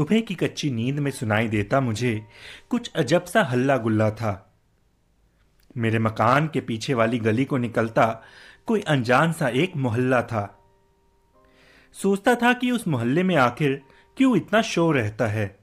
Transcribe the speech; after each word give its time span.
सुबह 0.00 0.20
की 0.20 0.34
कच्ची 0.34 0.70
नींद 0.70 0.98
में 0.98 1.10
सुनाई 1.10 1.48
देता 1.48 1.80
मुझे 1.80 2.26
कुछ 2.70 2.92
अजब 2.96 3.24
सा 3.24 3.42
हल्ला 3.42 3.76
गुल्ला 3.76 4.10
था। 4.10 4.58
मेरे 5.76 5.98
मकान 5.98 6.46
के 6.46 6.60
पीछे 6.60 6.94
वाली 6.94 7.18
गली 7.18 7.44
को 7.44 7.56
निकलता 7.56 8.22
कोई 8.66 8.80
अनजान 8.80 9.32
सा 9.32 9.48
एक 9.48 9.76
मोहल्ला 9.76 10.22
था। 10.22 10.62
सोचता 11.92 12.34
था 12.34 12.52
कि 12.52 12.70
उस 12.70 12.88
मोहल्ले 12.88 13.22
में 13.22 13.36
आखिर 13.36 13.82
क्यों 14.16 14.36
इतना 14.36 14.62
शोर 14.62 14.96
रहता 14.96 15.26
है? 15.26 15.58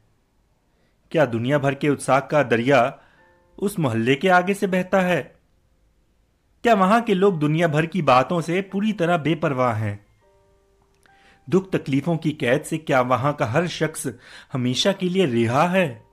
क्या 1.12 1.26
दुनिया 1.26 1.58
भर 1.58 1.76
के 1.76 1.90
उत्साह 1.90 2.20
का 2.20 2.44
दरिया 2.44 3.00
उस 3.60 3.80
मोहल्ले 3.80 4.16
के 4.16 4.30
आगे 4.30 4.54
से 4.54 4.68
बहता 4.68 5.02
है? 5.02 5.36
क्या 6.64 6.74
वहाँ 6.74 7.02
के 7.02 7.14
लोग 7.14 7.40
दुनिया 7.40 7.68
भर 7.68 7.86
की 7.86 8.02
बातों 8.02 8.42
से 8.42 8.62
पूरी 8.62 8.94
तरह 8.94 9.18
बेपरवाह 9.18 9.74
हैं? 9.74 10.07
दुख 11.50 11.72
तकलीफों 11.72 12.18
की 12.18 12.32
कैद 12.32 12.62
से 12.62 12.78
क्या 12.78 13.02
वहाँ 13.02 13.34
का 13.34 13.46
हर 13.46 13.68
शख्स 13.68 14.14
हमेशा 14.54 14.92
के 14.92 15.10
लिए 15.10 15.26
रिहा 15.26 15.64
है? 15.64 16.06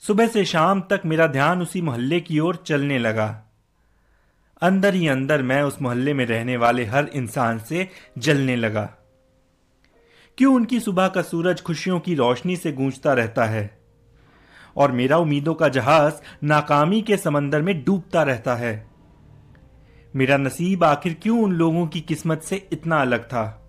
सुबह 0.00 0.26
से 0.26 0.44
शाम 0.44 0.80
तक 0.80 1.02
मेरा 1.06 1.26
ध्यान 1.26 1.62
उसी 1.62 1.82
मोहल्ले 1.82 2.20
की 2.20 2.38
ओर 2.38 2.56
चलने 2.56 2.98
लगा। 2.98 3.44
अंदर 4.62 4.94
ही 4.94 5.08
अंदर 5.08 5.42
मैं 5.42 5.62
उस 5.62 5.82
मोहल्ले 5.82 6.14
में 6.14 6.26
रहने 6.26 6.56
वाले 6.56 6.84
हर 6.84 7.08
इंसान 7.14 7.58
से 7.58 7.88
जलने 8.18 8.56
लगा। 8.56 8.84
क्यों 10.38 10.54
उनकी 10.54 10.80
सुबह 10.80 11.08
का 11.08 11.22
सूरज 11.22 11.62
खुशियों 11.62 12.00
की 12.00 12.14
रोशनी 12.14 12.56
से 12.56 12.72
गूंजता 12.72 13.12
रहता 13.12 13.44
है? 13.44 13.80
और 14.76 14.92
मेरा 14.92 15.18
उम्मीदों 15.18 15.54
का 15.54 15.68
जहाज़ 15.68 16.14
नाकामी 16.44 17.02
के 17.02 17.16
समंदर 17.16 17.62
में 17.62 17.84
डूबता 17.84 18.22
रहता 18.22 18.54
है। 18.54 18.90
मेरा 20.16 20.36
नसीब 20.36 20.84
आखिर 20.84 21.14
क्यों 21.14 21.42
उन 21.42 21.52
लोगों 21.52 21.86
की 21.86 22.00
किस्मत 22.00 22.42
से 22.42 22.68
इतना 22.72 23.00
अलग 23.00 23.24
था? 23.24 23.61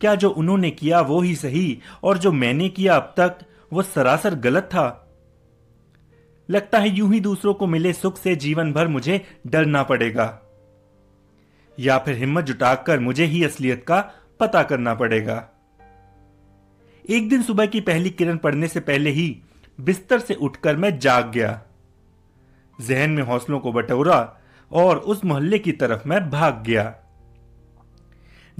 क्या 0.00 0.14
जो 0.14 0.30
उन्होंने 0.30 0.70
किया 0.70 1.00
वो 1.00 1.20
ही 1.20 1.36
सही, 1.36 1.78
और 2.02 2.18
जो 2.18 2.32
मैंने 2.32 2.68
किया 2.68 2.96
अब 2.96 3.14
तक, 3.16 3.38
वो 3.72 3.82
सरासर 3.82 4.34
गलत 4.34 4.62
था? 4.62 5.06
लगता 6.50 6.78
है 6.78 6.88
यूँ 6.88 7.12
ही 7.12 7.20
दूसरों 7.20 7.54
को 7.54 7.66
मिले 7.66 7.92
सुख 7.92 8.18
से 8.18 8.36
जीवन 8.36 8.72
भर 8.72 8.88
मुझे 8.88 9.40
डरना 9.46 9.82
पड़ेगा। 9.82 10.42
या 11.78 11.98
फिर 11.98 12.16
हिम्मत 12.16 12.44
जुटाकर 12.44 13.00
मुझे 13.00 13.24
ही 13.24 13.44
असलियत 13.44 13.84
का 13.88 14.12
पता 14.40 14.62
करना 14.62 14.94
पड़ेगा। 14.94 15.48
एक 17.10 17.28
दिन 17.28 17.42
सुबह 17.42 17.66
की 17.66 17.80
पहली 17.80 18.10
किरण 18.10 18.36
पड़ने 18.36 18.68
से 18.68 18.80
पहले 18.80 19.10
ही 19.10 19.42
बिस्तर 19.80 20.18
से 20.18 20.34
उठकर 20.34 20.76
मैं 20.76 20.98
जाग 20.98 21.32
गया। 21.32 21.62
जहन 22.80 23.10
में 23.10 23.22
हौसलों 23.22 23.60
को 23.60 23.72
बटोरा 23.72 24.36
और 24.72 24.96
उस 24.96 25.24
मोहल्ले 25.24 25.58
की 25.58 25.72
तरफ़ 25.72 26.08
मैं 26.08 26.30
भाग 26.30 26.62
गया। 26.62 26.99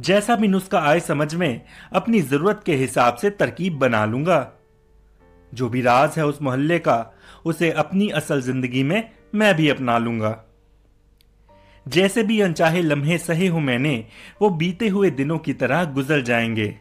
जैसा 0.00 0.36
भी 0.36 0.48
नुस्खा 0.48 0.78
आए 0.78 1.00
समझ 1.00 1.34
में, 1.34 1.60
अपनी 1.92 2.20
ज़रूरत 2.20 2.62
के 2.66 2.74
हिसाब 2.74 3.14
से 3.14 3.30
तरकीब 3.30 3.78
बना 3.78 4.04
लूँगा। 4.04 4.52
जो 5.54 5.68
भी 5.68 5.82
राज 5.82 6.14
है 6.16 6.26
उस 6.26 6.42
मोहल्ले 6.42 6.78
का, 6.78 7.14
उसे 7.44 7.70
अपनी 7.70 8.08
असल 8.08 8.42
ज़िंदगी 8.42 8.82
में 8.82 9.10
मैं 9.34 9.54
भी 9.54 9.68
अपना 9.68 9.98
लूँगा। 9.98 10.44
जैसे 11.88 12.22
भी 12.22 12.40
अनचाहे 12.40 12.82
लम्हे 12.82 13.18
सहे 13.18 13.46
हूँ 13.46 13.60
मैंने, 13.60 14.06
वो 14.42 14.50
बीते 14.50 14.88
हुए 14.88 15.10
दिनों 15.10 15.38
की 15.38 15.52
तरह 15.52 15.84
गुजर 15.84 16.20
जाएँगे। 16.20 16.76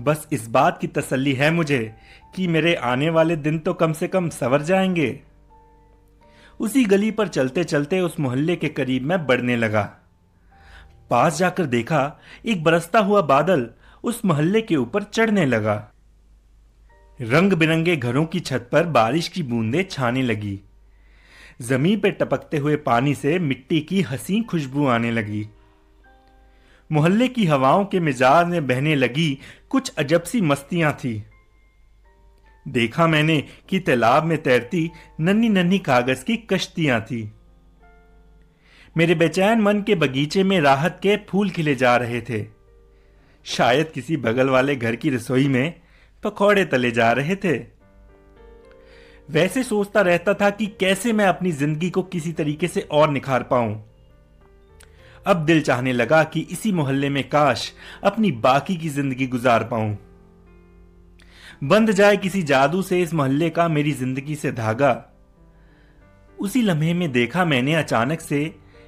बस 0.00 0.28
इस 0.32 0.48
बात 0.48 0.78
की 0.78 0.86
तसल्ली 0.86 1.32
है 1.32 1.50
मुझे 1.50 1.94
कि 2.34 2.48
मेरे 2.48 2.74
आने 2.74 3.10
वाले 3.10 3.36
दिन 3.36 3.58
तो 3.58 3.74
कम 3.74 3.92
से 3.92 4.08
कम 4.08 4.28
सवर 4.28 4.62
जाएँगे। 4.62 5.20
उसी 6.60 6.84
गली 6.84 7.10
पर 7.10 7.28
चलते 7.28 7.64
चलते 7.64 8.00
उस 8.00 8.20
मोहल्ले 8.20 8.56
के 8.56 8.68
करीब 8.68 9.02
मैं 9.02 9.26
बढ़ने 9.26 9.56
लगा। 9.56 10.05
पास 11.10 11.38
जाकर 11.38 11.66
देखा, 11.66 12.20
एक 12.46 12.64
बरसता 12.64 12.98
हुआ 12.98 13.22
बादल 13.22 13.70
उस 14.04 14.24
मोहल्ले 14.24 14.62
के 14.62 14.76
ऊपर 14.76 15.02
चढ़ने 15.02 15.46
लगा। 15.46 15.92
रंग 17.20 17.52
बिरंगे 17.52 17.96
घरों 17.96 18.24
की 18.24 18.40
छत 18.40 18.68
पर 18.72 18.86
बारिश 18.86 19.28
की 19.28 19.42
बूंदें 19.42 19.84
छाने 19.90 20.22
लगी। 20.22 20.60
ज़मीन 21.62 22.00
पर 22.00 22.10
टपकते 22.10 22.56
हुए 22.56 22.76
पानी 22.76 23.14
से 23.14 23.38
मिट्टी 23.38 23.80
की 23.80 24.02
हसी 24.02 24.42
खुशबू 24.42 24.86
आने 24.86 25.10
लगी। 25.10 25.48
मोहल्ले 26.92 27.28
की 27.28 27.46
हवाओं 27.46 27.84
के 27.84 28.00
मिजाज 28.00 28.46
में 28.46 28.66
बहने 28.66 28.94
लगी 28.94 29.38
कुछ 29.70 29.94
अजब 29.98 30.22
सी 30.22 30.40
मस्तियाँ 30.40 30.92
थी। 30.92 31.24
देखा 32.68 33.06
मैंने 33.06 33.44
कि 33.68 33.78
तालाब 33.78 34.24
में 34.24 34.42
तैरती 34.42 34.90
नन्ही 35.20 35.48
नन्ही 35.48 35.78
कागज़ 35.78 36.24
की 36.24 36.36
कश्तियाँ 36.36 37.00
थी। 37.00 37.32
मेरे 38.96 39.14
बेचैन 39.14 39.60
मन 39.60 39.80
के 39.82 39.94
बगीचे 39.94 40.42
में 40.44 40.60
राहत 40.60 40.98
के 41.02 41.16
फूल 41.28 41.50
खिले 41.50 41.74
जा 41.74 41.96
रहे 41.96 42.20
थे। 42.20 42.44
शायद 43.46 43.90
किसी 43.94 44.16
बगल 44.16 44.48
वाले 44.48 44.76
घर 44.76 44.96
की 44.96 45.10
रसोई 45.10 45.48
में 45.48 45.74
पकौड़े 46.22 46.64
तले 46.64 46.90
जा 46.90 47.10
रहे 47.12 47.36
थे। 47.36 47.56
वैसे 49.30 49.62
सोचता 49.62 50.00
रहता 50.00 50.34
था 50.34 50.50
कि 50.50 50.66
कैसे 50.80 51.12
मैं 51.12 51.26
अपनी 51.26 51.52
ज़िंदगी 51.52 51.90
को 51.90 52.02
किसी 52.02 52.32
तरीके 52.32 52.68
से 52.68 52.80
और 52.80 53.10
निखार 53.10 53.42
पाऊँ। 53.42 53.84
अब 55.26 55.44
दिल 55.46 55.62
चाहने 55.62 55.92
लगा 55.92 56.24
कि 56.24 56.40
इसी 56.50 56.72
मोहल्ले 56.72 57.08
में 57.08 57.28
काश 57.28 57.72
अपनी 58.04 58.32
बाकी 58.32 58.76
की 58.76 58.88
ज़िंदगी 58.88 59.26
गुजार 59.26 59.64
पाऊँ। 59.64 59.96
बंद 61.64 61.92
जाए 61.92 62.16
किसी 62.16 62.42
जादू 62.42 62.82
से 62.82 63.02
इस 63.02 63.14
मोहल्ले 63.14 63.50
का 63.50 63.68
मेरी 63.68 63.92
ज़िंदगी 63.92 64.34
से 64.34 64.52
धागा। 64.52 65.02
उसी 66.38 66.62
लम्हे 66.62 66.94
में 66.94 67.10
देखा 67.12 67.44
मैंने 67.44 67.74
अचानक 67.74 68.20
से 68.20 68.46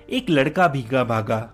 एक 0.08 0.30
लड़का 0.30 0.68
भीगा 0.68 1.04
भागा। 1.04 1.50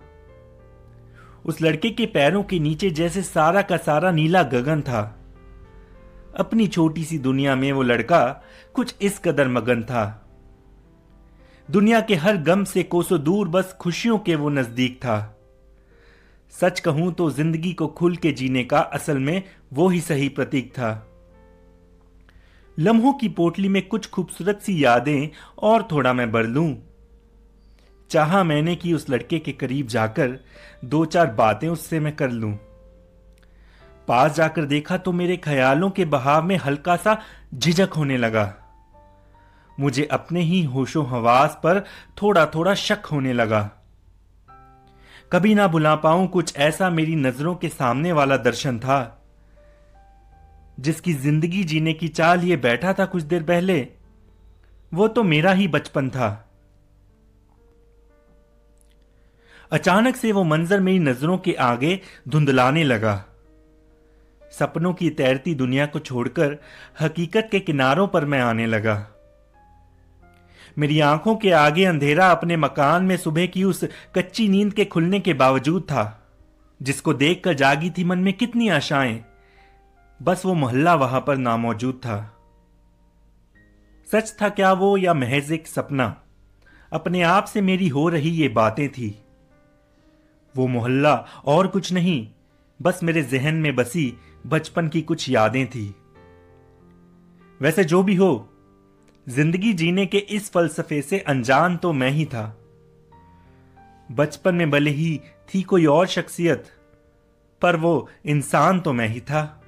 उस 1.44 1.60
लड़के 1.62 1.91
के 1.91 2.06
पैरों 2.06 2.42
के 2.42 2.59
नीचे 2.59 2.91
जैसे 2.91 3.22
सारा 3.22 3.62
का 3.62 3.76
सारा 3.76 4.10
नीला 4.10 4.42
गगन 4.42 4.82
था। 4.82 5.20
अपनी 6.38 6.66
छोटी 6.66 7.04
सी 7.04 7.19
दुनिया 7.19 7.56
में 7.56 7.72
वो 7.72 7.82
लड़का 7.82 8.20
कुछ 8.75 8.94
इस 9.03 9.19
कदर 9.19 9.48
मगन 9.48 9.82
था। 9.82 10.04
दुनिया 11.70 12.00
के 12.00 12.15
हर 12.15 12.37
गम 12.37 12.65
से 12.65 12.82
कोसों 12.82 13.22
दूर 13.25 13.48
बस 13.48 13.76
खुशियों 13.81 14.19
के 14.19 14.34
वो 14.34 14.48
नज़दीक 14.48 14.97
था। 14.97 15.36
सच 16.53 16.81
कहूँ 16.81 17.12
तो 17.12 17.31
ज़िंदगी 17.31 17.72
को 17.72 17.86
खुल 17.88 18.16
के 18.16 18.32
जीने 18.32 18.65
का 18.65 18.78
असल 18.78 19.19
में 19.19 19.42
वो 19.72 19.88
ही 19.88 20.00
सही 20.00 20.28
प्रतीक 20.28 20.72
था। 20.72 21.10
लम्हों 22.78 23.12
की 23.12 23.28
पोटली 23.28 23.69
में 23.69 23.86
कुछ 23.88 24.10
खूबसूरत 24.10 24.60
सी 24.62 24.84
यादें 24.84 25.28
और 25.59 25.88
थोड़ा 25.92 26.12
मैं 26.12 26.31
बढ़ 26.32 26.47
लूँ। 26.47 26.69
चाहा 28.14 28.42
मैंने 28.44 28.76
कि 28.76 28.92
उस 28.94 29.08
लड़के 29.10 29.38
के 29.38 29.52
करीब 29.52 29.86
जाकर 29.86 30.38
दो 30.84 31.04
चार 31.04 31.26
बातें 31.34 31.69
उससे 31.69 32.00
मैं 32.00 32.14
कर 32.16 32.30
लूँ। 32.30 32.52
पास 34.08 34.34
जाकर 34.34 34.64
देखा 34.64 34.97
तो 34.97 35.12
मेरे 35.12 35.36
ख्यालों 35.36 35.91
के 35.91 36.04
बहाव 36.04 36.42
में 36.42 36.56
हल्का 36.56 36.97
सा 36.97 37.16
झिझक 37.54 37.92
होने 37.92 38.16
लगा। 38.16 38.53
मुझे 39.78 40.04
अपने 40.04 40.41
ही 40.41 40.62
होशो 40.64 41.03
हवास 41.03 41.58
पर 41.64 41.80
थोड़ा 42.22 42.47
थोड़ा 42.47 42.74
शक 42.74 43.06
होने 43.06 43.32
लगा। 43.32 43.60
कभी 45.32 45.54
ना 45.54 45.66
बुला 45.69 45.94
पाऊँ 45.97 46.28
कुछ 46.28 46.56
ऐसा 46.56 46.91
मेरी 46.91 47.16
नज़रों 47.16 47.54
के 47.54 47.69
सामने 47.69 48.12
वाला 48.12 48.36
दर्शन 48.36 48.78
था, 48.78 49.20
जिसकी 50.80 51.12
ज़िंदगी 51.14 51.64
जीने 51.64 51.92
की 51.92 52.08
चाल 52.08 52.44
ये 52.44 52.56
बैठा 52.56 52.92
था 52.92 53.04
कुछ 53.06 53.22
देर 53.22 53.42
पहले। 53.42 53.86
वो 54.92 55.08
तो 55.08 55.22
मेरा 55.24 55.53
ही 55.53 55.69
बचपन 55.69 56.10
था। 56.10 56.44
अचानक 59.72 60.16
से 60.16 60.32
वो 60.32 60.44
मंजर 60.44 60.80
मेरी 60.80 60.98
नज़रों 60.98 61.38
के 61.38 61.52
आगे 61.52 62.00
धुंधलाने 62.28 62.84
लगा। 62.84 63.25
सपनों 64.52 64.94
की 64.94 65.10
तैरती 65.10 65.54
दुनिया 65.54 65.86
को 65.86 65.98
छोड़कर 65.98 66.56
हकीकत 67.00 67.48
के 67.50 67.60
किनारों 67.60 68.08
पर 68.08 68.24
मैं 68.24 68.41
आने 68.41 68.66
लगा। 68.66 69.10
मेरी 70.78 71.00
आँखों 71.00 71.36
के 71.36 71.50
आगे 71.50 71.84
अंधेरा 71.84 72.30
अपने 72.30 72.56
मकान 72.56 73.04
में 73.04 73.16
सुबह 73.16 73.47
की 73.47 73.65
उस 73.65 73.84
कच्ची 74.15 74.48
नींद 74.48 74.72
के 74.72 74.84
खुलने 74.84 75.21
के 75.21 75.34
बावजूद 75.34 75.83
था, 75.83 76.28
जिसको 76.83 77.15
देखकर 77.15 77.54
जागी 77.54 77.91
थी 77.91 78.04
मन 78.04 78.18
में 78.18 78.33
कितनी 78.33 78.68
आशाएँ। 78.68 79.24
बस 80.22 80.42
वो 80.44 80.54
मोहल्ला 80.54 80.94
वहाँ 80.94 81.21
पर 81.21 81.36
नामौजूद 81.36 81.94
था। 81.94 82.30
सच 84.12 84.36
था 84.42 84.48
क्या 84.48 84.72
वो 84.72 84.97
या 84.97 85.15
महज 85.15 85.53
एक 85.53 85.66
सपना? 85.66 86.22
अपने 86.92 87.22
आप 87.22 87.44
से 87.44 87.60
मेरी 87.60 87.89
हो 87.89 88.09
रही 88.09 88.30
ये 88.30 88.48
बातें 88.48 88.89
थी। 88.89 89.23
वो 90.54 90.66
मोहल्ला 90.66 91.15
और 91.45 91.66
कुछ 91.66 91.92
नहीं, 91.92 92.27
बस 92.80 93.01
मेरे 93.03 93.22
जहन 93.22 93.54
में 93.54 93.74
बसी 93.77 94.12
बचपन 94.47 94.89
की 94.89 95.03
कुछ 95.03 95.28
यादें 95.28 95.66
थी। 95.66 95.95
वैसे 97.60 97.84
जो 97.84 98.03
भी 98.03 98.15
हो, 98.15 98.48
ज़िंदगी 99.27 99.72
जीने 99.72 100.06
के 100.06 100.18
इस 100.18 100.51
फलसफे 100.53 101.01
से 101.03 101.18
अनजान 101.18 101.77
तो 101.77 101.92
मैं 101.92 102.10
ही 102.10 102.24
था। 102.24 102.45
बचपन 104.09 104.54
में 104.54 104.71
भले 104.71 104.91
ही 104.91 105.21
थी 105.48 105.62
कोई 105.62 105.86
और 105.86 106.06
शख्सियत, 106.06 106.65
पर 107.62 107.77
वो 107.77 108.09
इंसान 108.27 108.80
तो 108.80 108.92
मैं 108.92 109.09
ही 109.09 109.21
था। 109.21 109.60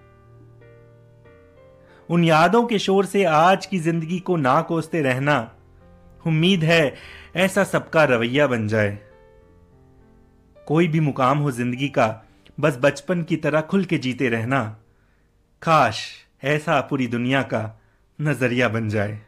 उन 2.09 2.25
यादों 2.25 2.65
के 2.65 2.79
शोर 2.79 3.07
से 3.07 3.25
आज 3.25 3.67
की 3.67 3.79
ज़िंदगी 3.79 4.19
को 4.19 4.37
ना 4.37 4.61
कोसते 4.63 5.03
रहना, 5.03 5.39
उम्मीद 6.25 6.65
है 6.65 6.95
ऐसा 7.37 7.65
सबका 7.65 8.05
रवैया 8.05 8.47
बन 8.47 8.69
जाए। 8.69 8.99
कोई 10.67 10.89
भी 10.89 11.01
मुकाम 11.01 11.39
हो 11.39 11.51
ज़िंदगी 11.51 11.89
का, 11.89 12.25
बस 12.61 12.79
बचपन 12.83 13.23
की 13.23 13.37
तरह 13.37 13.61
खुल 13.61 13.85
के 13.85 13.99
जीते 13.99 14.29
रहना। 14.29 14.63
काश 15.63 16.01
ऐसा 16.45 16.81
पूरी 16.81 17.07
दुनिया 17.07 17.43
का 17.43 17.81
नज़रिया 18.19 18.69
बन 18.69 18.89
जाए। 18.89 19.19